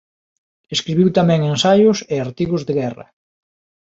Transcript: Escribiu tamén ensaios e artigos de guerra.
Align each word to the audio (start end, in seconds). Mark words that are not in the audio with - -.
Escribiu 0.75 1.07
tamén 1.17 1.41
ensaios 1.53 1.97
e 2.13 2.15
artigos 2.19 2.61
de 2.67 2.73
guerra. 2.79 3.07